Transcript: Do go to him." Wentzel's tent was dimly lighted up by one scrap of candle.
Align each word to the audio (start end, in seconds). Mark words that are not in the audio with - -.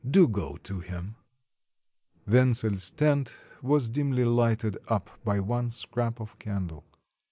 Do 0.09 0.27
go 0.27 0.57
to 0.63 0.79
him." 0.79 1.15
Wentzel's 2.27 2.89
tent 2.89 3.37
was 3.61 3.87
dimly 3.87 4.25
lighted 4.25 4.77
up 4.87 5.11
by 5.23 5.39
one 5.39 5.69
scrap 5.69 6.19
of 6.19 6.39
candle. 6.39 6.83